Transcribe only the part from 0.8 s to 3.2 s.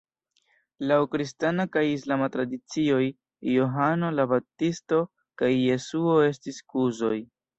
Laŭ kristana kaj islama tradicioj